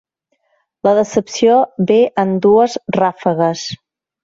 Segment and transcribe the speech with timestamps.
[0.87, 1.59] La decepció
[1.93, 3.71] ve en dues ràfegues.